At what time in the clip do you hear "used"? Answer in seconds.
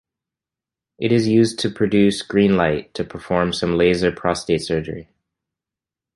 1.27-1.59